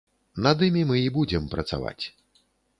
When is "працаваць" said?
1.55-2.05